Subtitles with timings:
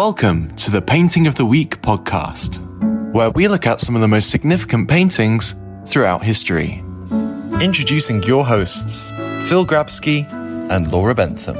[0.00, 2.58] Welcome to the Painting of the Week podcast,
[3.12, 6.82] where we look at some of the most significant paintings throughout history.
[7.60, 9.10] Introducing your hosts,
[9.46, 10.26] Phil Grabsky
[10.70, 11.56] and Laura Bentham.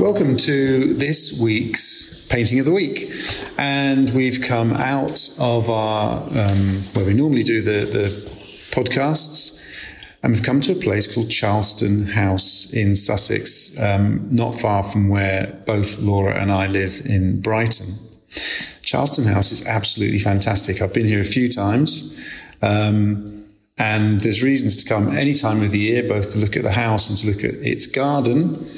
[0.00, 3.12] Welcome to this week's Painting of the Week.
[3.58, 8.30] And we've come out of our, um, where we normally do the, the
[8.72, 9.61] podcasts,
[10.22, 15.08] and we've come to a place called Charleston House in Sussex, um, not far from
[15.08, 17.94] where both Laura and I live in Brighton.
[18.82, 20.80] Charleston House is absolutely fantastic.
[20.80, 22.18] I've been here a few times.
[22.62, 23.46] Um,
[23.78, 26.72] and there's reasons to come any time of the year, both to look at the
[26.72, 28.68] house and to look at its garden.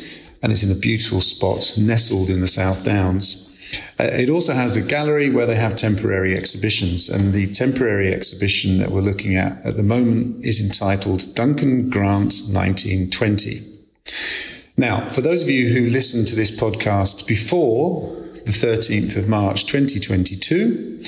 [0.42, 3.53] And it's in a beautiful spot, nestled in the South Downs.
[3.98, 8.78] Uh, it also has a gallery where they have temporary exhibitions, and the temporary exhibition
[8.78, 13.62] that we're looking at at the moment is entitled Duncan Grant 1920.
[14.76, 19.66] Now, for those of you who listened to this podcast before the 13th of March
[19.66, 21.04] 2022,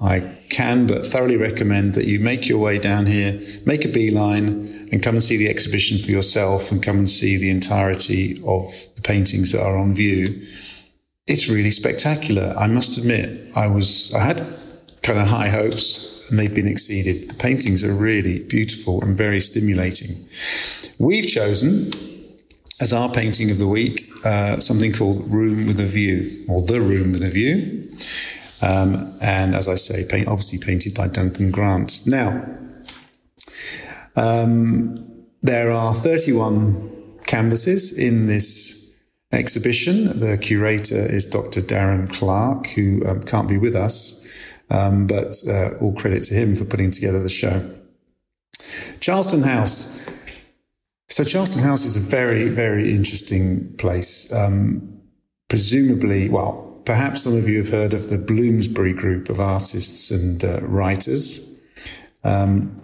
[0.00, 4.88] I can but thoroughly recommend that you make your way down here, make a beeline,
[4.92, 8.74] and come and see the exhibition for yourself and come and see the entirety of
[8.96, 10.46] the paintings that are on view
[11.26, 12.54] it's really spectacular.
[12.56, 14.58] I must admit, I was I had
[15.02, 17.30] kind of high hopes and they've been exceeded.
[17.30, 20.26] The paintings are really beautiful and very stimulating.
[20.98, 21.92] We've chosen
[22.80, 26.80] as our painting of the week uh, something called Room with a View or The
[26.80, 27.90] Room with a View.
[28.62, 32.00] Um, and as I say, paint, obviously painted by Duncan Grant.
[32.06, 32.42] Now,
[34.16, 38.83] um, there are 31 canvases in this
[39.34, 40.18] exhibition.
[40.18, 41.60] The curator is Dr.
[41.60, 44.26] Darren Clarke, who um, can't be with us,
[44.70, 47.62] um, but uh, all credit to him for putting together the show.
[49.00, 50.02] Charleston House.
[51.08, 54.32] So, Charleston House is a very, very interesting place.
[54.32, 55.00] Um,
[55.48, 60.44] presumably, well, perhaps some of you have heard of the Bloomsbury group of artists and
[60.44, 61.60] uh, writers.
[62.24, 62.80] Um,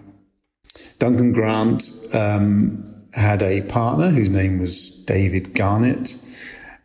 [0.99, 6.15] Duncan Grant um, had a partner whose name was David Garnett.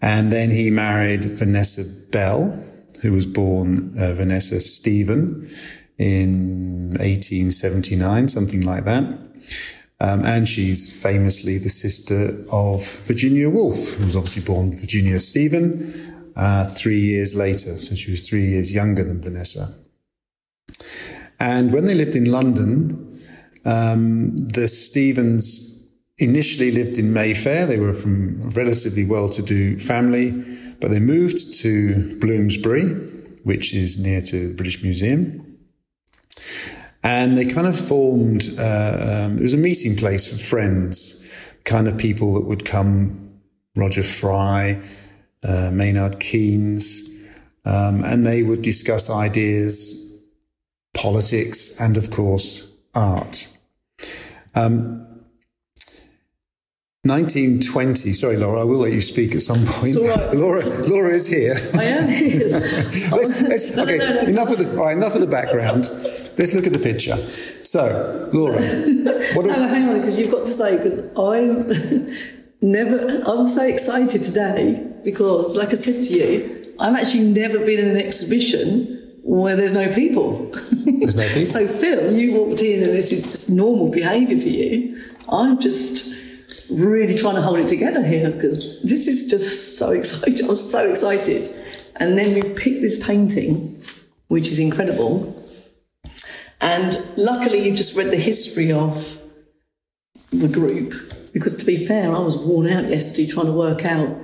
[0.03, 2.63] And then he married Vanessa Bell,
[3.03, 5.49] who was born uh, Vanessa Stephen
[5.99, 9.05] in 1879, something like that.
[9.99, 15.91] Um, and she's famously the sister of Virginia Woolf, who was obviously born Virginia Stephen
[16.37, 17.79] uh, three years later.
[17.79, 19.69] So she was three years younger than Vanessa.
[21.41, 23.19] And when they lived in London,
[23.65, 25.76] um, the Stephens
[26.19, 27.67] initially lived in Mayfair.
[27.67, 30.33] They were from a relatively well to do family,
[30.81, 32.85] but they moved to Bloomsbury,
[33.45, 35.59] which is near to the British Museum.
[37.03, 41.23] And they kind of formed, uh, um, it was a meeting place for friends,
[41.65, 43.41] kind of people that would come,
[43.77, 44.83] Roger Fry,
[45.45, 47.09] uh, Maynard Keynes,
[47.65, 50.25] um, and they would discuss ideas,
[50.95, 53.57] politics, and of course, art.
[54.55, 55.06] Um,
[57.07, 58.13] 1920.
[58.13, 59.97] Sorry, Laura, I will let you speak at some point.
[59.97, 60.35] Right.
[60.35, 61.55] Laura, Laura is here.
[61.75, 62.49] I am here.
[62.49, 64.71] let's, let's, okay, no, no, no, enough of the.
[64.79, 65.91] All right, enough of the background.
[66.39, 67.17] Let's look at the picture.
[67.65, 68.61] So, Laura,
[69.35, 71.69] what are, hang on, because you've got to say because I'm
[72.61, 73.23] never.
[73.27, 77.89] I'm so excited today because, like I said to you, I've actually never been in
[77.89, 78.93] an exhibition
[79.23, 80.51] where there's no people.
[80.85, 81.47] There's no people.
[81.47, 85.03] so, Phil, you walked in and this is just normal behaviour for you.
[85.29, 86.16] I'm just
[86.71, 90.49] really trying to hold it together here because this is just so exciting.
[90.49, 91.55] I'm so excited.
[91.97, 93.81] And then we picked this painting,
[94.29, 95.35] which is incredible.
[96.61, 99.23] And luckily, you just read the history of
[100.31, 100.93] the group
[101.33, 104.17] because, to be fair, I was worn out yesterday trying to work out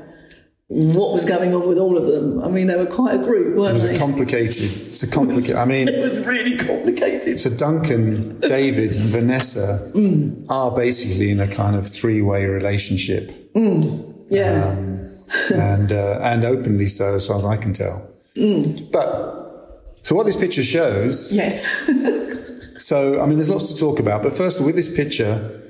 [0.72, 2.43] what was going on with all of them.
[2.43, 3.88] I mean, they were quite a group, weren't they?
[3.88, 4.65] It was complicated.
[4.65, 5.56] It's a complicated.
[5.65, 7.38] I mean, it was really complicated.
[7.38, 10.50] So Duncan, David, and Vanessa mm.
[10.50, 13.31] are basically in a kind of three-way relationship.
[13.52, 14.26] Mm.
[14.31, 15.11] Yeah, um,
[15.55, 18.08] and uh, and openly so, as far as I can tell.
[18.35, 18.91] Mm.
[18.91, 21.35] But so what this picture shows?
[21.35, 21.87] Yes.
[22.79, 24.23] so I mean, there's lots to talk about.
[24.23, 25.61] But first of all, with this picture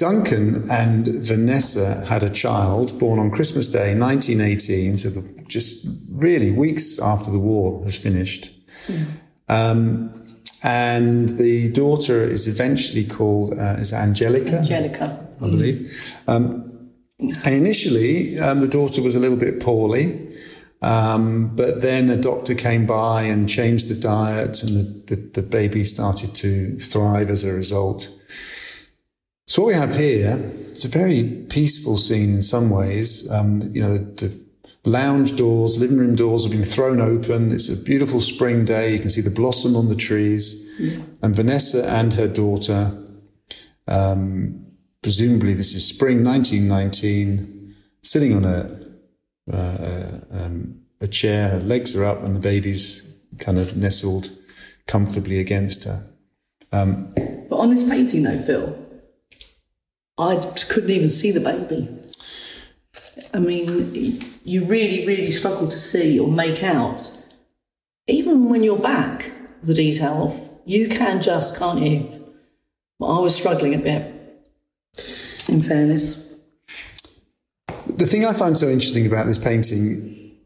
[0.00, 6.50] Duncan and Vanessa had a child born on Christmas Day 1918, so the, just really
[6.50, 8.66] weeks after the war has finished.
[8.66, 9.20] Mm.
[9.50, 10.24] Um,
[10.62, 14.60] and the daughter is eventually called uh, is Angelica.
[14.60, 16.16] Angelica, I believe.
[16.26, 20.34] Um, and initially, um, the daughter was a little bit poorly,
[20.80, 25.42] um, but then a doctor came by and changed the diet, and the, the, the
[25.42, 28.08] baby started to thrive as a result.
[29.50, 30.38] So what we have here,
[30.70, 33.28] it's a very peaceful scene in some ways.
[33.32, 34.40] Um, you know, the, the,
[34.84, 37.52] lounge doors, living room doors have been thrown open.
[37.52, 38.92] It's a beautiful spring day.
[38.92, 40.72] You can see the blossom on the trees.
[40.78, 41.02] Yeah.
[41.22, 42.96] And Vanessa and her daughter,
[43.88, 44.64] um,
[45.02, 51.48] presumably this is spring 1919, sitting on a, uh, um, a chair.
[51.48, 54.30] Her legs are up and the baby's kind of nestled
[54.86, 56.06] comfortably against her.
[56.70, 57.12] Um,
[57.50, 58.79] but on this painting, though, Phil,
[60.20, 61.88] I couldn't even see the baby.
[63.32, 67.08] I mean, you really, really struggle to see or make out.
[68.06, 69.30] Even when you're back
[69.62, 72.32] the detail, you can just, can't you?
[72.98, 74.14] But I was struggling a bit,
[75.48, 76.38] in fairness.
[77.86, 80.36] The thing I find so interesting about this painting,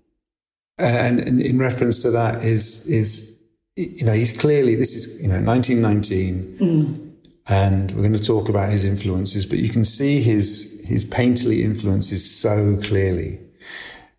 [0.80, 3.42] uh, and, and in reference to that, is is
[3.76, 6.58] you know he's clearly this is you know 1919.
[6.58, 7.03] Mm
[7.46, 11.60] and we're going to talk about his influences, but you can see his his painterly
[11.60, 13.40] influences so clearly.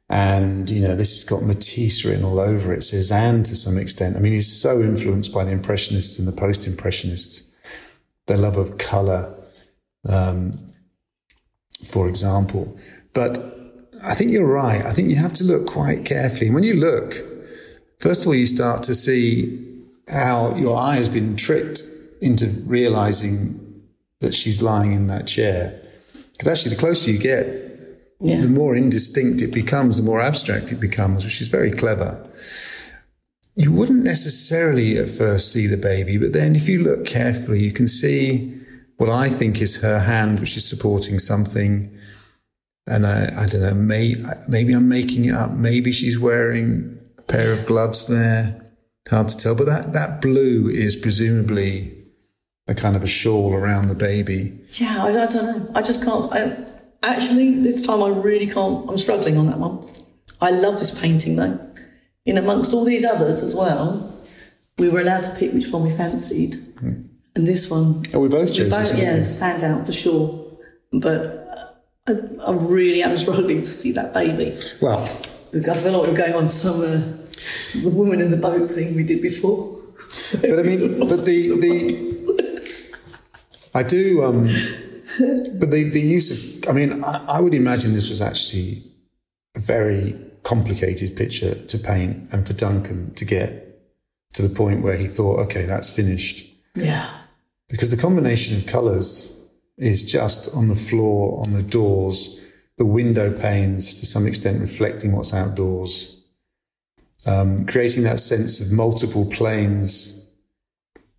[0.08, 4.16] And you know, this has got Matisse written all over it, Cezanne to some extent.
[4.16, 7.54] I mean, he's so influenced by the Impressionists and the Post-Impressionists.
[8.28, 9.36] Their love of color,
[10.08, 10.58] um,
[11.88, 12.78] for example.
[13.14, 13.38] But
[14.04, 14.84] I think you're right.
[14.84, 16.50] I think you have to look quite carefully.
[16.50, 17.14] When you look,
[18.00, 21.82] first of all, you start to see how your eye has been tricked
[22.22, 23.84] into realizing
[24.22, 25.82] that she's lying in that chair.
[26.32, 27.48] Because actually, the closer you get,
[28.20, 28.42] yeah.
[28.42, 32.30] the more indistinct it becomes, the more abstract it becomes, which is very clever.
[33.56, 37.72] You wouldn't necessarily at first see the baby, but then if you look carefully, you
[37.72, 38.54] can see
[38.98, 41.92] what I think is her hand, which is supporting something.
[42.88, 44.16] And I, I don't know, may,
[44.48, 45.52] maybe I'm making it up.
[45.52, 48.62] Maybe she's wearing a pair of gloves there.
[49.10, 49.56] Hard to tell.
[49.56, 52.05] But that, that blue is presumably
[52.68, 54.60] a kind of a shawl around the baby.
[54.74, 55.72] Yeah, I, I don't know.
[55.76, 56.32] I just can't.
[56.34, 56.58] I,
[57.04, 58.90] actually, this time I really can't.
[58.90, 59.84] I'm struggling on that one.
[60.42, 61.60] I love this painting though.
[62.26, 64.12] In amongst all these others as well,
[64.78, 66.56] we were allowed to pick which one we fancied.
[66.82, 67.08] Mm.
[67.36, 68.06] And this one.
[68.14, 69.02] Oh, we both chose both, this one.
[69.02, 70.58] Yeah, stand out for sure.
[70.92, 72.14] But I,
[72.48, 74.58] I, really am struggling to see that baby.
[74.82, 75.02] Well,
[75.54, 77.02] I feel like we're going on some uh,
[77.84, 79.82] the woman in the boat thing we did before.
[80.42, 82.42] But I mean, but the the
[83.76, 84.46] I do, um,
[85.60, 88.82] but the, the use of, I mean, I, I would imagine this was actually
[89.56, 93.82] a very complicated picture to paint and for Duncan to get
[94.34, 96.50] to the point where he thought, okay, that's finished.
[96.76, 97.10] Yeah.
[97.70, 99.46] Because the combination of colours
[99.78, 102.46] is just on the floor, on the doors,
[102.78, 106.26] the window panes to some extent reflecting what's outdoors,
[107.26, 110.32] um, creating that sense of multiple planes.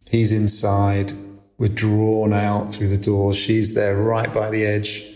[0.09, 1.13] He's inside,
[1.59, 3.37] we're drawn out through the doors.
[3.37, 5.13] She's there right by the edge.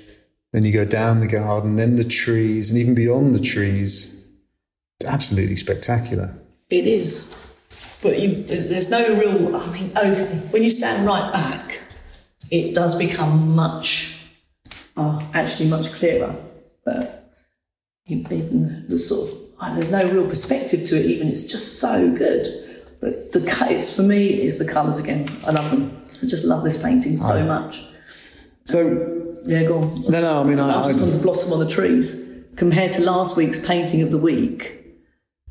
[0.53, 4.29] Then you go down the garden, then the trees, and even beyond the trees.
[5.01, 6.35] It's absolutely spectacular.
[6.71, 7.37] It is.
[8.03, 11.81] But you, there's no real, I mean, okay, when you stand right back,
[12.51, 14.25] it does become much,
[14.97, 16.35] uh, actually much clearer.
[16.85, 17.33] But
[18.07, 21.29] even the, the sort of, there's no real perspective to it even.
[21.29, 22.47] It's just so good.
[23.01, 25.39] But the it's for me is the colours again.
[25.47, 26.00] I love them.
[26.23, 27.83] I just love this painting so I, much.
[28.65, 30.03] So yeah, go on.
[30.11, 30.41] No, no.
[30.41, 33.65] I mean, I, I just on the blossom on the trees compared to last week's
[33.67, 34.85] painting of the week,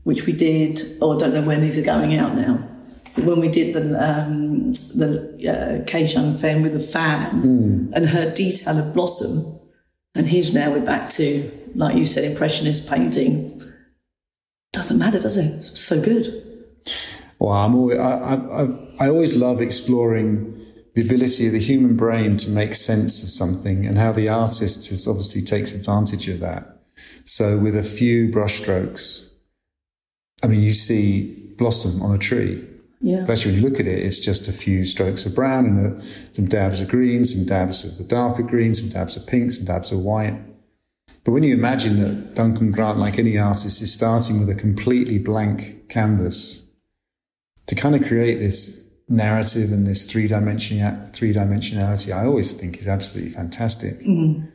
[0.03, 0.79] which we did.
[1.01, 2.65] Oh, I don't know when these are going out now.
[3.15, 7.93] But when we did the um, the uh, Kei Fen with the fan mm.
[7.93, 9.59] and her detail of blossom,
[10.15, 13.61] and here's now we're back to like you said, impressionist painting.
[14.71, 15.77] Doesn't matter, does it?
[15.77, 16.45] so good.
[17.39, 18.67] Well, I'm always, I, I,
[18.99, 20.59] I always love exploring
[20.93, 24.89] the ability of the human brain to make sense of something and how the artist
[24.89, 26.79] has obviously takes advantage of that.
[27.23, 29.33] So with a few brushstrokes,
[30.43, 32.65] I mean, you see blossom on a tree.
[33.01, 33.23] Yeah.
[33.25, 35.97] But actually, when you look at it, it's just a few strokes of brown and
[35.97, 39.51] a, some dabs of green, some dabs of the darker green, some dabs of pink,
[39.51, 40.37] some dabs of white.
[41.23, 45.19] But when you imagine that Duncan Grant, like any artist, is starting with a completely
[45.19, 46.68] blank canvas
[47.69, 52.79] to kind of create this narrative and this three dimension three dimensionality, I always think
[52.79, 53.99] is absolutely fantastic.
[53.99, 54.51] Mm.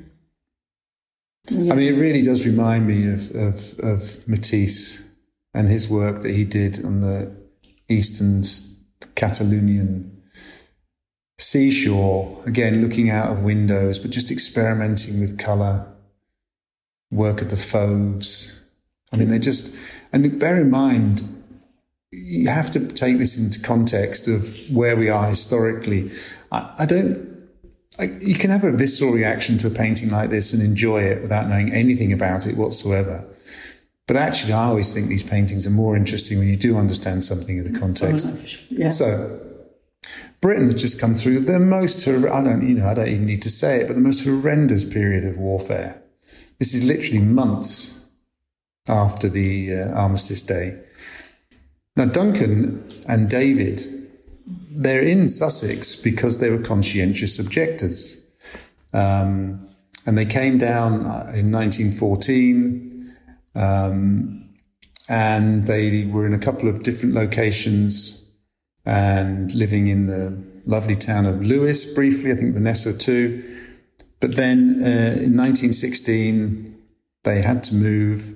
[1.48, 1.72] Yeah.
[1.72, 5.14] I mean, it really does remind me of, of, of Matisse
[5.52, 7.36] and his work that he did on the
[7.88, 8.42] eastern
[9.14, 10.22] Catalonian
[11.38, 12.42] seashore.
[12.46, 15.86] Again, looking out of windows, but just experimenting with color.
[17.12, 18.68] Work at the Fauves.
[19.12, 19.78] I mean, they just,
[20.12, 21.22] and bear in mind,
[22.14, 26.10] you have to take this into context of where we are historically.
[26.52, 27.48] I, I don't.
[27.98, 31.22] like, you can have a visceral reaction to a painting like this and enjoy it
[31.22, 33.26] without knowing anything about it whatsoever.
[34.06, 37.58] But actually, I always think these paintings are more interesting when you do understand something
[37.58, 38.70] of the context.
[38.70, 38.88] Yeah.
[38.88, 39.40] So,
[40.42, 43.24] Britain has just come through the most, hor- I don't, you know, I don't even
[43.24, 46.02] need to say it, but the most horrendous period of warfare.
[46.58, 48.06] This is literally months
[48.86, 50.83] after the uh, Armistice Day.
[51.96, 53.80] Now, Duncan and David,
[54.70, 58.20] they're in Sussex because they were conscientious objectors.
[58.92, 59.68] Um,
[60.06, 63.02] and they came down uh, in 1914
[63.54, 64.48] um,
[65.08, 68.30] and they were in a couple of different locations
[68.84, 73.42] and living in the lovely town of Lewes briefly, I think Vanessa too.
[74.20, 76.76] But then uh, in 1916,
[77.22, 78.34] they had to move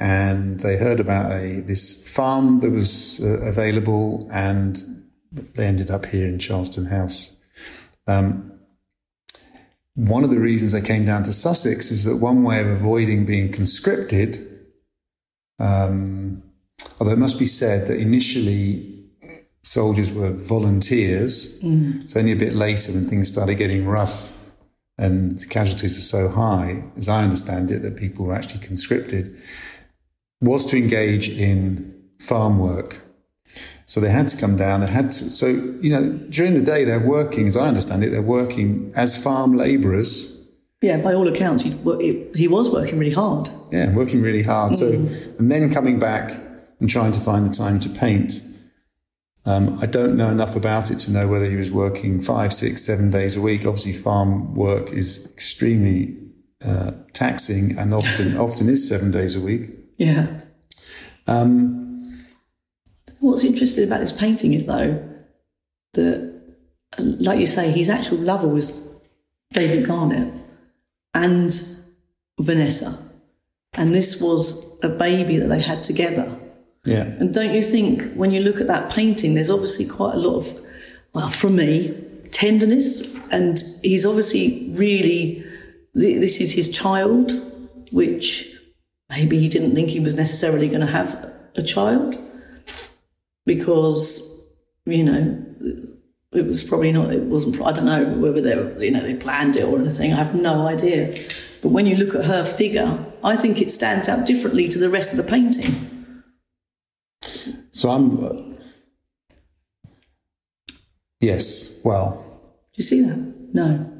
[0.00, 4.78] and they heard about a this farm that was uh, available and
[5.30, 7.38] they ended up here in Charleston House.
[8.06, 8.52] Um,
[9.94, 13.26] one of the reasons they came down to Sussex is that one way of avoiding
[13.26, 14.38] being conscripted,
[15.58, 16.42] um,
[16.98, 19.04] although it must be said that initially
[19.62, 21.58] soldiers were volunteers,
[22.02, 24.36] it's only a bit later when things started getting rough
[24.96, 29.36] and the casualties were so high, as I understand it, that people were actually conscripted,
[30.40, 32.98] was to engage in farm work.
[33.86, 34.80] So they had to come down.
[34.80, 35.32] They had to.
[35.32, 39.22] So you know, during the day they're working, as I understand it, they're working as
[39.22, 40.36] farm labourers.
[40.80, 43.50] Yeah, by all accounts, he, was working really hard.
[43.70, 44.76] Yeah, working really hard.
[44.76, 46.30] So and then coming back
[46.78, 48.40] and trying to find the time to paint.
[49.44, 52.82] Um, I don't know enough about it to know whether he was working five, six,
[52.82, 53.66] seven days a week.
[53.66, 56.16] Obviously, farm work is extremely
[56.64, 59.79] uh, taxing and often often is seven days a week.
[60.00, 60.40] Yeah.
[61.26, 62.24] Um,
[63.20, 65.06] What's interesting about this painting is, though,
[65.92, 66.40] that,
[66.98, 68.98] like you say, his actual lover was
[69.52, 70.32] David Garnett
[71.12, 71.50] and
[72.40, 72.98] Vanessa.
[73.74, 76.34] And this was a baby that they had together.
[76.86, 80.18] yeah, And don't you think when you look at that painting, there's obviously quite a
[80.18, 80.66] lot of,
[81.12, 81.94] well, from me,
[82.30, 83.18] tenderness.
[83.30, 85.44] And he's obviously really,
[85.92, 87.32] this is his child,
[87.92, 88.56] which
[89.10, 92.16] maybe he didn't think he was necessarily going to have a child
[93.44, 94.48] because,
[94.86, 95.44] you know,
[96.32, 99.56] it was probably not, it wasn't, I don't know whether they, you know, they planned
[99.56, 100.12] it or anything.
[100.12, 101.12] I have no idea.
[101.60, 104.88] But when you look at her figure, I think it stands out differently to the
[104.88, 106.22] rest of the painting.
[107.72, 108.24] So I'm.
[108.24, 108.32] Uh,
[111.20, 111.80] yes.
[111.84, 112.24] Well,
[112.72, 113.50] Do you see that?
[113.52, 113.90] No.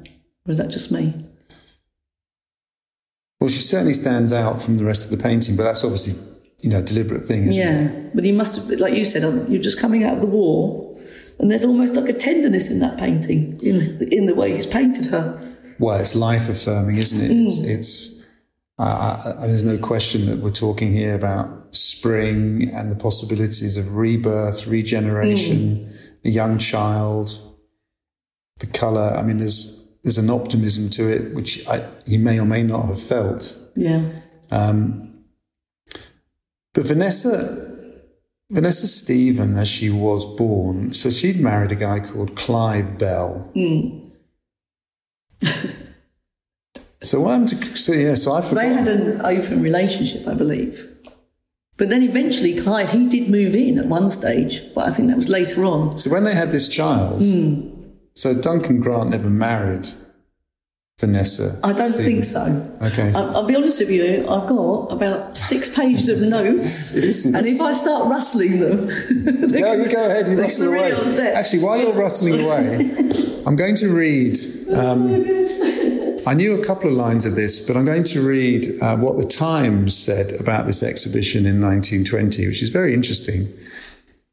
[0.47, 1.13] Or is that just me?
[3.41, 6.13] Well, she certainly stands out from the rest of the painting, but that's obviously
[6.59, 7.91] you know a deliberate thing, isn't it?
[7.91, 8.09] Yeah.
[8.13, 10.95] But he must have, like you said, you're just coming out of the war,
[11.39, 15.07] and there's almost like a tenderness in that painting, in in the way he's painted
[15.07, 15.55] her.
[15.79, 17.31] Well, it's life affirming, isn't it?
[17.31, 17.61] It's.
[17.61, 17.69] Mm.
[17.77, 18.21] it's
[18.77, 24.65] I, there's no question that we're talking here about spring and the possibilities of rebirth,
[24.65, 26.25] regeneration, mm.
[26.25, 27.31] a young child,
[28.59, 29.15] the color.
[29.15, 32.85] I mean, there's there's an optimism to it which I, he may or may not
[32.87, 33.57] have felt.
[33.75, 34.03] Yeah.
[34.51, 35.25] Um,
[36.73, 37.67] but Vanessa,
[38.49, 43.51] Vanessa Stephen, as she was born, so she'd married a guy called Clive Bell.
[47.01, 47.77] so what happened to?
[47.77, 48.61] So yeah, so I forgot.
[48.61, 50.87] They had an open relationship, I believe.
[51.77, 55.17] But then eventually, Clive, he did move in at one stage, but I think that
[55.17, 55.97] was later on.
[55.97, 57.21] So when they had this child,
[58.21, 59.87] so Duncan Grant never married
[60.99, 61.59] Vanessa.
[61.63, 62.77] I don't think so.
[62.79, 63.11] Okay.
[63.15, 67.59] I'll, I'll be honest with you, I've got about six pages of notes, and if
[67.59, 68.85] I start rustling them,
[69.51, 71.33] Go, you go ahead, you They're rustle away.
[71.33, 72.91] Actually, while you're rustling away,
[73.47, 74.37] I'm going to read.
[74.71, 78.97] Um, I knew a couple of lines of this, but I'm going to read uh,
[78.97, 83.51] what the Times said about this exhibition in 1920, which is very interesting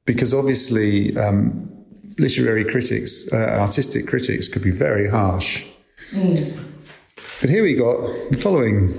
[0.05, 1.78] because obviously um,
[2.19, 5.67] literary critics, uh, artistic critics, could be very harsh.
[7.41, 8.93] But here we got the following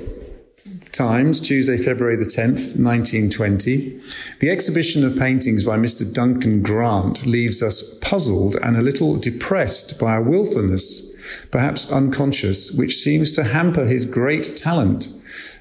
[0.99, 4.01] Times, Tuesday, February the 10th, 1920.
[4.39, 6.13] The exhibition of paintings by Mr.
[6.13, 12.97] Duncan Grant leaves us puzzled and a little depressed by a willfulness, perhaps unconscious, which
[12.97, 15.07] seems to hamper his great talent.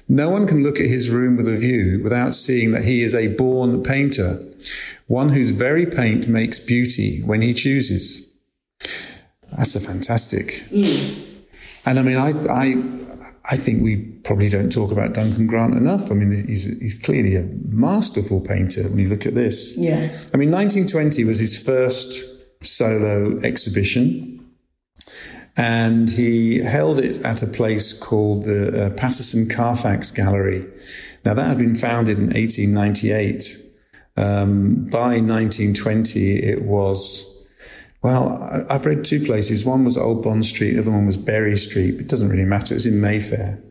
[0.09, 3.15] No one can look at his room with a view without seeing that he is
[3.15, 4.39] a born painter,
[5.09, 8.31] one whose very paint makes beauty when he chooses.
[9.57, 10.63] That's a fantastic.
[10.71, 12.75] And I mean, I, I,
[13.51, 16.11] I think we probably don't talk about Duncan Grant enough.
[16.11, 19.75] I mean, he's, he's clearly a masterful painter when you look at this.
[19.77, 24.45] yeah, I mean, 1920 was his first solo exhibition.
[25.57, 30.67] and he held it at a place called the uh, Patterson Carfax Gallery.
[31.25, 33.65] Now, that had been founded in 1898.
[34.17, 37.25] Um, by 1920, it was,
[38.01, 39.65] well, I've read two places.
[39.65, 41.99] One was Old Bond Street, the other one was Bury Street.
[41.99, 42.73] It doesn't really matter.
[42.73, 43.61] It was in Mayfair.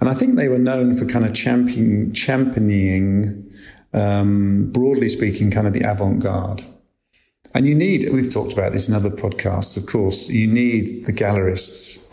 [0.00, 3.50] And I think they were known for kind of champion, championing,
[3.92, 6.62] um, broadly speaking, kind of the avant garde.
[7.54, 11.12] And you need, we've talked about this in other podcasts, of course, you need the
[11.12, 12.06] gallerists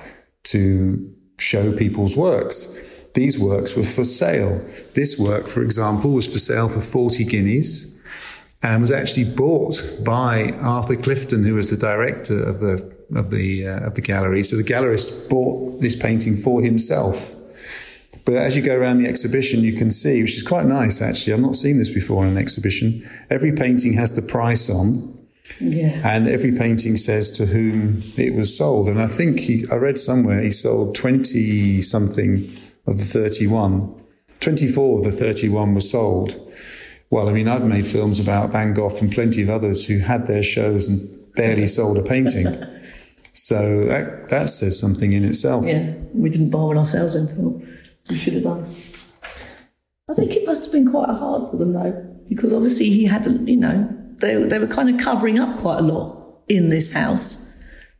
[0.44, 2.80] to show people's works.
[3.14, 4.60] These works were for sale.
[4.96, 8.00] This work, for example, was for sale for 40 guineas
[8.64, 13.68] and was actually bought by Arthur Clifton, who was the director of the, of the,
[13.68, 14.42] uh, of the gallery.
[14.42, 17.36] So the gallerist bought this painting for himself.
[18.26, 21.34] But as you go around the exhibition, you can see, which is quite nice actually.
[21.34, 23.04] I've not seen this before in an exhibition.
[23.30, 25.20] Every painting has the price on.
[25.60, 26.02] Yeah.
[26.06, 28.88] And every painting says to whom it was sold.
[28.88, 34.02] And I think he, I read somewhere he sold 20 something of the 31.
[34.40, 36.40] 24 of the 31 were sold.
[37.10, 40.26] Well, I mean, I've made films about Van Gogh and plenty of others who had
[40.28, 42.46] their shows and barely sold a painting.
[43.34, 45.66] so that, that says something in itself.
[45.66, 45.94] Yeah.
[46.14, 47.64] We didn't buy one ourselves and thought
[48.10, 48.64] we should have done.
[50.10, 53.26] I think it must have been quite hard for them though, because obviously he had,
[53.26, 53.88] you know,
[54.18, 57.54] they, they were kind of covering up quite a lot in this house.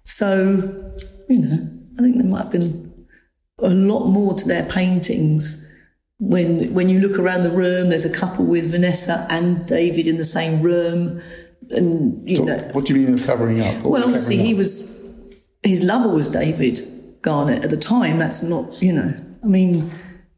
[0.04, 0.94] So,
[1.30, 2.83] you know, I think there might have been
[3.60, 5.70] a lot more to their paintings.
[6.20, 10.18] When when you look around the room, there's a couple with Vanessa and David in
[10.18, 11.22] the same room,
[11.70, 13.76] and you So know, what do you mean covering up?
[13.84, 14.60] What well, obviously he up?
[14.60, 15.34] was
[15.64, 16.82] his lover was David
[17.22, 18.20] Garnett at the time.
[18.20, 19.90] That's not, you know, I mean,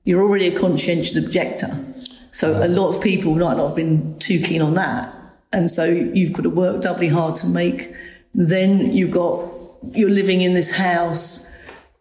[0.05, 1.67] you're already a conscientious objector,
[2.31, 5.13] so a lot of people might not have been too keen on that,
[5.53, 7.93] and so you've got to work doubly hard to make.
[8.33, 9.51] Then you've got
[9.91, 11.54] you're living in this house,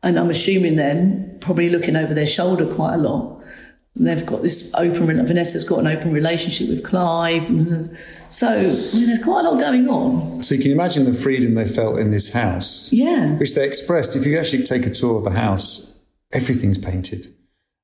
[0.05, 3.43] and I'm assuming then probably looking over their shoulder quite a lot.
[3.97, 5.25] They've got this open.
[5.25, 7.45] Vanessa's got an open relationship with Clive,
[8.31, 10.43] so I mean, there's quite a lot going on.
[10.43, 12.93] So you can imagine the freedom they felt in this house.
[12.93, 13.35] Yeah.
[13.37, 14.17] which they expressed.
[14.17, 15.99] If you actually take a tour of the house,
[16.33, 17.29] everything's painted.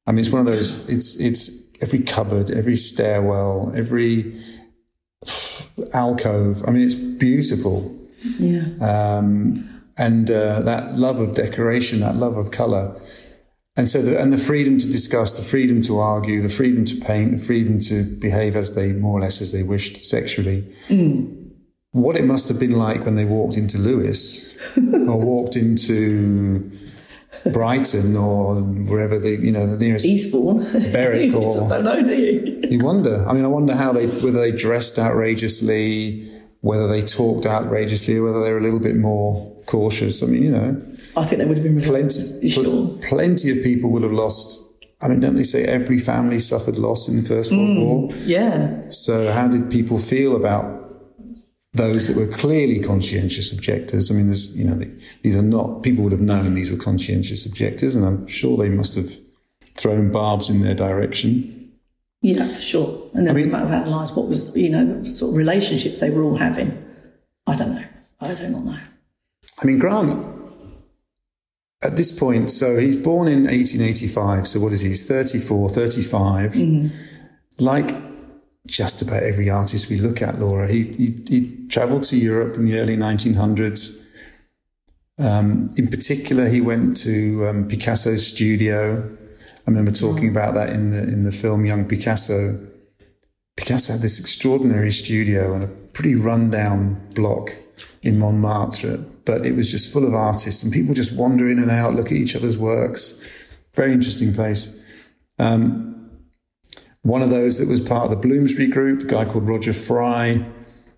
[0.06, 0.88] I mean, it's one of those.
[0.90, 4.34] It's it's every cupboard, every stairwell, every
[5.94, 6.64] alcove.
[6.66, 7.96] I mean, it's beautiful.
[8.38, 8.64] Yeah.
[8.80, 12.98] Um, and uh, that love of decoration, that love of color,
[13.76, 16.96] and so the, and the freedom to discuss, the freedom to argue, the freedom to
[16.96, 20.64] paint, the freedom to behave as they more or less as they wished sexually.
[21.92, 26.70] What it must have been like when they walked into Lewes or walked into
[27.52, 30.58] Brighton or wherever the you know the nearest Eastbourne.
[30.92, 32.60] Berwick you or- just don't know, do you?
[32.70, 33.26] you wonder.
[33.28, 36.26] I mean, I wonder how they whether they dressed outrageously,
[36.60, 40.22] whether they talked outrageously, or whether they were a little bit more cautious.
[40.22, 40.82] I mean, you know,
[41.16, 42.98] I think they would have been plenty, Sure.
[43.08, 44.58] plenty of people would have lost.
[45.00, 48.08] I mean, don't they say every family suffered loss in the First World mm, War?
[48.24, 48.88] Yeah.
[48.90, 50.64] So, how did people feel about
[51.72, 54.10] those that were clearly conscientious objectors?
[54.10, 54.90] I mean, there's, you know, the,
[55.22, 58.68] these are not people would have known these were conscientious objectors, and I'm sure they
[58.68, 59.10] must have
[59.78, 61.72] thrown barbs in their direction.
[62.22, 63.10] Yeah, for sure.
[63.14, 65.36] And then I mean- we might have analysed what was, you know, the sort of
[65.36, 66.70] relationships they were all having.
[67.46, 67.84] I don't know.
[68.20, 68.78] I do not know.
[69.62, 70.14] I mean, Grant,
[71.82, 74.46] at this point, so he's born in 1885.
[74.46, 74.88] So what is he?
[74.88, 76.56] He's 34, 35.
[77.58, 77.94] Like
[78.66, 82.66] just about every artist we look at, Laura, he, he, he traveled to Europe in
[82.66, 84.06] the early 1900s.
[85.18, 89.16] Um, in particular, he went to um, Picasso's studio.
[89.66, 92.66] I remember talking about that in the in the film Young Picasso.
[93.56, 97.50] Picasso had this extraordinary studio and a pretty rundown block
[98.02, 101.70] in Montmartre, but it was just full of artists and people just wander in and
[101.70, 103.28] out, look at each other's works.
[103.74, 104.84] Very interesting place.
[105.38, 105.90] Um,
[107.02, 110.46] one of those that was part of the Bloomsbury Group, a guy called Roger Fry.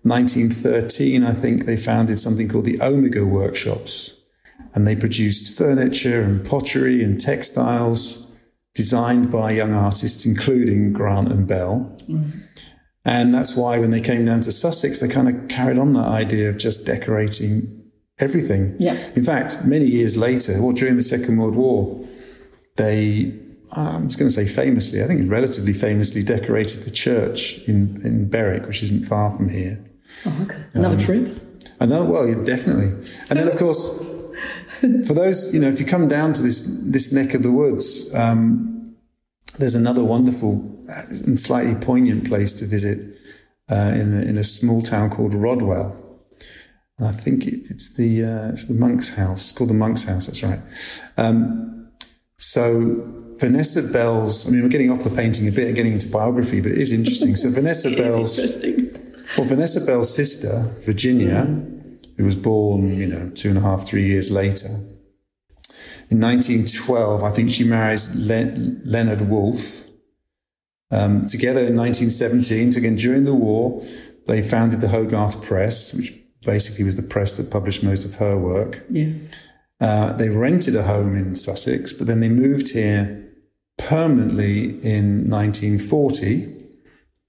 [0.03, 4.21] 1913, I think they founded something called the Omega Workshops,
[4.73, 8.35] and they produced furniture and pottery and textiles
[8.75, 11.97] designed by young artists, including Grant and Bell.
[13.05, 16.07] And that's why when they came down to Sussex, they kind of carried on that
[16.07, 17.83] idea of just decorating
[18.19, 18.75] everything.
[18.79, 18.95] Yeah.
[19.15, 22.05] In fact, many years later, or during the Second World War,
[22.77, 23.37] they,
[23.75, 28.01] uh, I was going to say famously, I think relatively famously decorated the church in,
[28.03, 29.83] in Berwick, which isn't far from here.
[30.25, 30.63] Oh, okay.
[30.73, 31.29] Another trip.
[31.79, 32.87] I know, well, yeah, definitely.
[33.29, 33.99] And then, of course,
[35.05, 38.13] for those, you know, if you come down to this this neck of the woods,
[38.15, 38.72] um,
[39.59, 40.79] there's another wonderful
[41.25, 43.15] and slightly poignant place to visit
[43.71, 45.99] uh, in a, in a small town called Rodmell.
[46.97, 49.49] And I think it, it's the uh, it's the monk's house.
[49.49, 50.27] It's called the monk's house.
[50.27, 50.59] That's right.
[51.17, 51.91] Um,
[52.37, 53.03] so
[53.37, 54.47] Vanessa Bell's.
[54.47, 56.77] I mean, we're getting off the painting a bit and getting into biography, but it
[56.77, 57.35] is interesting.
[57.35, 58.63] So Vanessa Bell's.
[59.37, 61.45] Well, Vanessa Bell's sister, Virginia,
[62.17, 64.69] who was born, you know, two and a half, three years later.
[66.13, 68.53] In 1912, I think she marries Le-
[68.85, 69.87] Leonard Woolf.
[70.91, 73.83] Um, together in 1917, so again during the war,
[74.27, 76.13] they founded the Hogarth Press, which
[76.45, 78.85] basically was the press that published most of her work.
[78.91, 79.13] Yeah.
[79.81, 83.27] Uh, they rented a home in Sussex, but then they moved here
[83.79, 86.45] permanently in 1940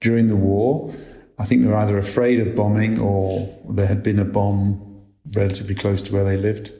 [0.02, 0.92] during the war.
[1.38, 5.74] I think they were either afraid of bombing or there had been a bomb relatively
[5.74, 6.70] close to where they lived.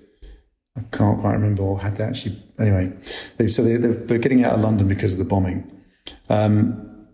[0.77, 2.43] I can't quite remember or had they actually.
[2.59, 2.93] Anyway,
[3.37, 5.71] they, so they, they're getting out of London because of the bombing.
[6.29, 7.07] Um,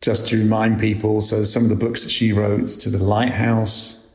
[0.00, 4.06] just to remind people, so some of the books that she wrote to the Lighthouse,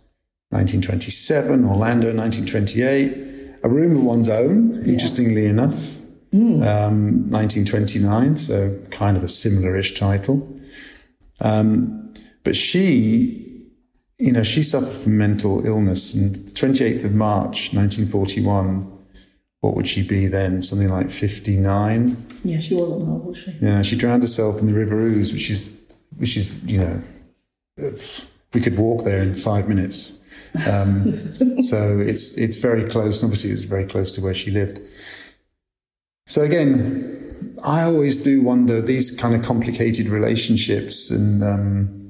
[0.49, 5.97] 1927, Orlando, 1928, A Room of One's Own, interestingly enough,
[6.33, 10.57] um, 1929, so kind of a similar-ish title.
[11.41, 13.50] Um, but she,
[14.21, 18.99] you know, she suffered from mental illness, and the 28th of March, 1941,
[19.61, 20.61] what would she be then?
[20.61, 22.15] Something like 59.
[22.43, 23.51] Yeah, she wasn't old, was she?
[23.59, 25.83] Yeah, she drowned herself in the River Ouse, which is,
[26.17, 27.01] which is, you know,
[28.53, 30.19] we could walk there in five minutes.
[30.67, 31.13] Um,
[31.61, 33.23] so it's it's very close.
[33.23, 34.81] Obviously, it was very close to where she lived.
[36.27, 42.00] So again, I always do wonder these kind of complicated relationships and um,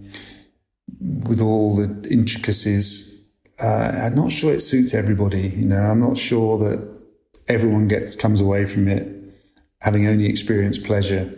[1.28, 3.26] with all the intricacies.
[3.62, 5.50] Uh, I'm not sure it suits everybody.
[5.50, 6.90] You know, I'm not sure that
[7.48, 9.22] everyone gets comes away from it
[9.82, 11.34] having only experienced pleasure.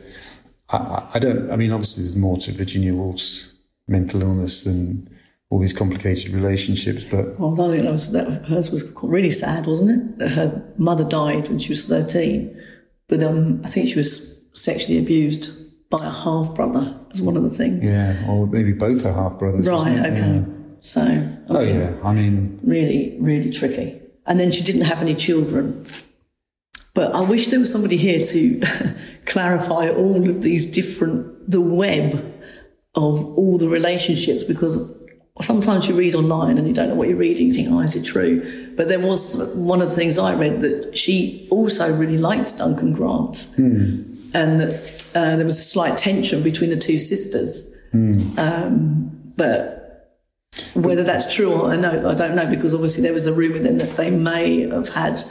[0.69, 1.52] I, I, don't.
[1.52, 3.56] I mean, obviously, there's more to Virginia Woolf's
[3.88, 5.10] mental illness than
[5.50, 7.06] all these complicated relationships.
[7.06, 10.19] But Well, that was, that, hers was really sad, wasn't it?
[10.19, 12.62] That her mother died when she was 13.
[13.08, 15.52] But um, I think she was sexually abused
[15.97, 17.88] by a half brother, as one of the things.
[17.88, 19.67] yeah, or maybe both are half brothers.
[19.67, 20.45] Right, okay.
[20.82, 21.95] So, I Oh yeah.
[22.03, 24.01] I mean, really, really tricky.
[24.25, 25.86] And then she didn't have any children.
[26.93, 28.62] But I wish there was somebody here to
[29.25, 32.13] clarify all of these different, the web
[32.95, 34.95] of all the relationships because
[35.41, 37.95] sometimes you read online and you don't know what you're reading, you think, oh, is
[37.95, 38.73] it true?
[38.75, 42.93] But there was one of the things I read that she also really liked Duncan
[42.93, 43.51] Grant.
[43.56, 44.12] Hmm.
[44.34, 47.76] And that uh, there was a slight tension between the two sisters.
[47.93, 49.84] Um, but
[50.76, 53.78] whether that's true or know I don't know because obviously there was a rumor then
[53.78, 55.22] that they may have had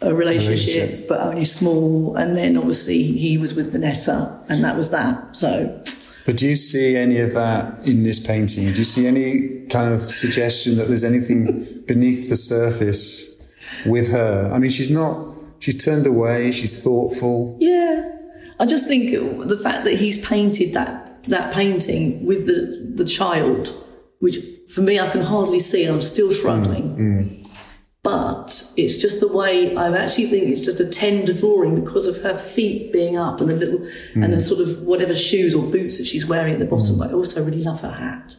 [0.00, 1.08] a relationship, Relationship.
[1.08, 5.36] but only small, and then obviously he was with Vanessa, and that was that.
[5.36, 5.82] So
[6.24, 8.64] but do you see any of that in this painting?
[8.72, 13.28] Do you see any kind of suggestion that there's anything beneath the surface
[13.86, 14.50] with her?
[14.52, 15.31] I mean, she's not.
[15.62, 16.50] She's turned away.
[16.50, 17.56] She's thoughtful.
[17.60, 18.10] yeah,
[18.58, 19.12] I just think
[19.48, 23.72] the fact that he's painted that that painting with the the child,
[24.18, 24.38] which
[24.74, 26.96] for me I can hardly see, and I'm still struggling.
[26.96, 27.38] Mm, mm.
[28.02, 32.20] But it's just the way I actually think it's just a tender drawing because of
[32.24, 34.48] her feet being up and the little and the mm.
[34.48, 36.98] sort of whatever shoes or boots that she's wearing at the bottom.
[36.98, 38.34] But I also really love her hat,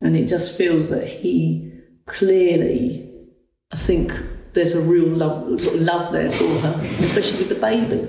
[0.00, 1.72] and it just feels that he
[2.06, 3.12] clearly,
[3.72, 4.12] I think
[4.56, 8.00] there's a real love sort of love there for her, especially with the baby.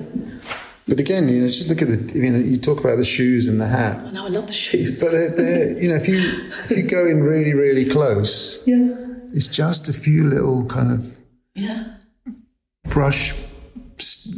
[0.88, 2.18] But again, you know, just look at the.
[2.18, 4.00] You know, you talk about the shoes and the hat.
[4.00, 5.04] I know I love the shoes.
[5.04, 8.96] But they're, they're, you know, if you if you go in really really close, yeah,
[9.34, 11.20] it's just a few little kind of
[11.54, 11.98] yeah,
[12.86, 13.34] brush,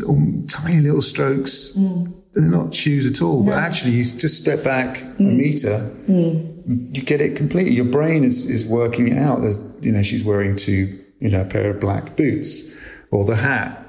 [0.07, 1.77] um, tiny little strokes.
[1.77, 2.15] Mm.
[2.33, 3.43] They're not shoes at all.
[3.43, 5.35] But actually, you just step back a mm.
[5.35, 6.95] meter, mm.
[6.95, 7.73] you get it completely.
[7.73, 9.41] Your brain is, is working it out.
[9.41, 12.75] There's, you know, she's wearing two, you know, a pair of black boots,
[13.11, 13.85] or the hat.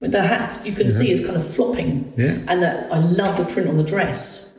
[0.00, 2.12] with the hat, you can see is kind of flopping.
[2.16, 2.38] Yeah.
[2.48, 4.58] and that I love the print on the dress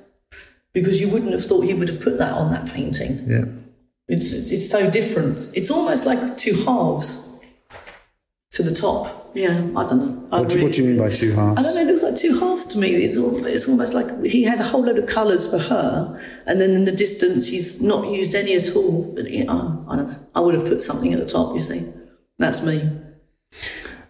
[0.73, 3.23] because you wouldn't have thought he would have put that on that painting.
[3.27, 3.45] Yeah.
[4.07, 5.51] It's it's, it's so different.
[5.53, 7.39] It's almost like two halves
[8.51, 9.20] to the top.
[9.33, 10.27] Yeah, I don't know.
[10.31, 11.61] I What do, what do you mean by two halves?
[11.61, 11.81] I don't know.
[11.81, 12.95] It looks like two halves to me.
[12.95, 16.59] It's all, it's almost like he had a whole load of colours for her, and
[16.59, 19.13] then in the distance he's not used any at all.
[19.15, 20.27] But you uh, know, I don't know.
[20.35, 21.55] I would have put something at the top.
[21.55, 21.93] You see,
[22.37, 22.89] that's me.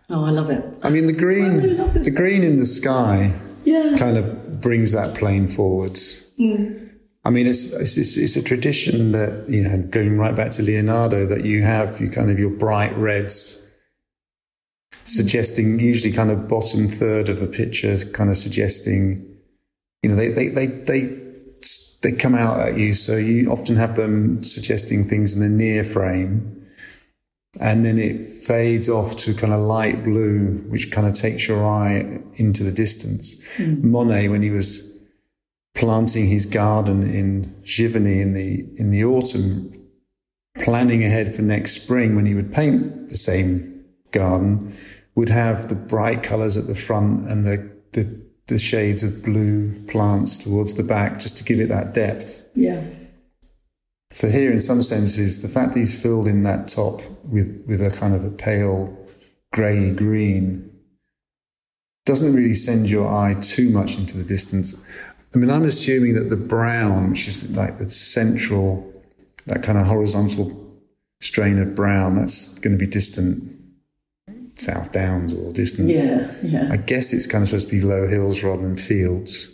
[0.09, 0.65] Oh, I love it.
[0.83, 5.15] I mean, the green, really the green in the sky Yeah, kind of brings that
[5.15, 6.33] plane forwards.
[6.39, 6.89] Mm.
[7.23, 10.63] I mean, it's, it's it's it's a tradition that you know, going right back to
[10.63, 13.60] Leonardo, that you have you kind of your bright reds,
[15.15, 19.25] suggesting usually kind of bottom third of a picture, kind of suggesting,
[20.01, 21.21] you know, they they they they
[22.01, 22.93] they come out at you.
[22.93, 26.57] So you often have them suggesting things in the near frame.
[27.59, 31.67] And then it fades off to kind of light blue, which kind of takes your
[31.67, 33.45] eye into the distance.
[33.57, 33.83] Mm.
[33.83, 34.87] Monet, when he was
[35.75, 39.69] planting his garden in Giverny in the, in the autumn,
[40.59, 44.71] planning ahead for next spring when he would paint the same garden,
[45.15, 48.21] would have the bright colors at the front and the, the
[48.51, 52.51] the shades of blue plants towards the back just to give it that depth.
[52.53, 52.83] Yeah.
[54.11, 57.81] So here, in some senses, the fact that he's filled in that top with, with
[57.81, 58.97] a kind of a pale
[59.53, 60.69] grey green
[62.05, 64.85] doesn't really send your eye too much into the distance.
[65.33, 68.91] I mean, I'm assuming that the brown, which is like the central,
[69.45, 70.77] that kind of horizontal
[71.21, 73.60] strain of brown, that's going to be distant
[74.61, 75.89] South Downs or distant.
[75.89, 76.69] Yeah, yeah.
[76.71, 79.53] I guess it's kind of supposed to be low hills rather than fields.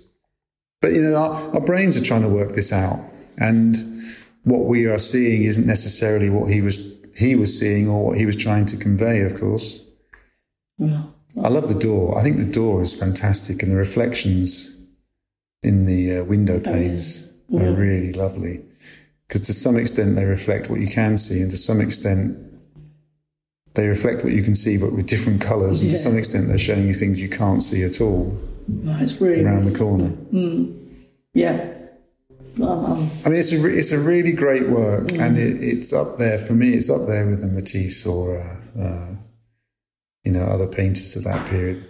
[0.81, 2.99] But, you know, our, our brains are trying to work this out.
[3.39, 3.75] And
[4.43, 8.25] what we are seeing isn't necessarily what he was he was seeing or what he
[8.25, 9.85] was trying to convey, of course.
[10.77, 11.03] Yeah.
[11.43, 12.17] I love the door.
[12.17, 14.85] I think the door is fantastic, and the reflections
[15.63, 17.67] in the uh, window panes oh, yeah.
[17.67, 18.63] are really lovely.
[19.27, 22.37] Because to some extent they reflect what you can see, and to some extent
[23.77, 26.57] they reflect what you can see, but with different colours, and to some extent, they're
[26.57, 28.37] showing you things you can't see at all.
[28.67, 30.09] it's really around the corner.
[30.09, 30.75] Mm.
[31.33, 31.73] Yeah.
[32.61, 35.21] Um, I mean, it's a re- it's a really great work, mm.
[35.21, 36.69] and it, it's up there for me.
[36.69, 39.15] It's up there with the Matisse or uh, uh,
[40.23, 41.85] you know other painters of that period.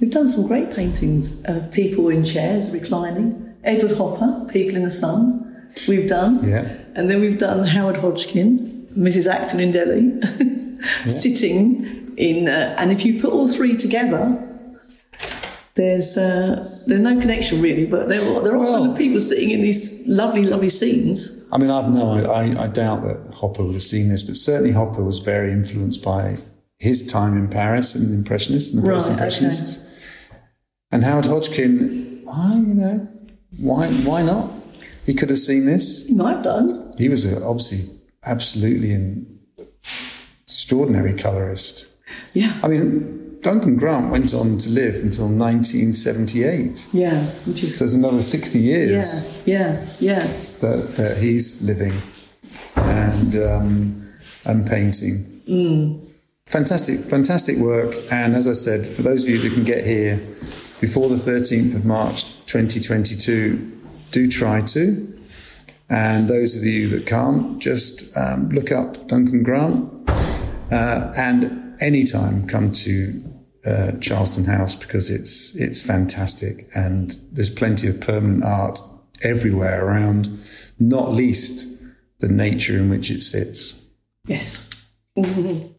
[0.00, 3.54] We've done some great paintings of people in chairs reclining.
[3.62, 5.42] Edward Hopper, People in the Sun.
[5.86, 9.30] We've done, yeah, and then we've done Howard Hodgkin, Mrs.
[9.30, 10.18] Acton in Delhi.
[10.86, 11.06] yeah.
[11.08, 14.42] sitting in, uh, and if you put all three together,
[15.76, 19.50] there's uh, there's no connection really, but there are, there are well, of people sitting
[19.50, 21.46] in these lovely, lovely scenes.
[21.52, 24.72] I mean, I've no, I, I doubt that Hopper would have seen this, but certainly
[24.72, 26.36] Hopper was very influenced by
[26.78, 29.86] his time in Paris and the Impressionists and the Post Impressionists.
[30.30, 30.40] Okay.
[30.92, 33.08] And Howard Hodgkin, why, you know,
[33.58, 34.50] why why not?
[35.04, 36.08] He could have seen this.
[36.08, 36.90] He might have done.
[36.98, 37.84] He was a, obviously
[38.24, 39.35] absolutely in
[40.46, 41.92] extraordinary colorist.
[42.32, 42.58] Yeah.
[42.62, 46.88] I mean, Duncan Grant went on to live until 1978.
[46.92, 47.14] Yeah,
[47.46, 47.76] which is.
[47.78, 49.46] So there's another 60 years.
[49.46, 50.26] Yeah, yeah, yeah.
[50.60, 52.00] That, that he's living
[52.76, 54.12] and, um,
[54.44, 55.42] and painting.
[55.48, 56.02] Mm.
[56.46, 57.94] Fantastic, fantastic work.
[58.10, 60.16] And as I said, for those of you that can get here
[60.80, 63.80] before the 13th of March 2022,
[64.12, 65.12] do try to.
[65.88, 69.95] And those of you that can't, just um, look up Duncan Grant
[70.70, 73.22] uh, and anytime come to
[73.66, 78.78] uh, Charleston House because it's it's fantastic and there's plenty of permanent art
[79.22, 80.28] everywhere around,
[80.78, 81.82] not least
[82.20, 83.90] the nature in which it sits.
[84.26, 84.70] Yes.